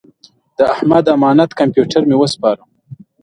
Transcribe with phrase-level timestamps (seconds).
[0.57, 2.61] د احمد امانت کمپیوټر مې وسپاره.